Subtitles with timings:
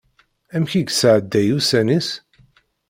[0.55, 2.09] Amek i yesɛedday ussan-is?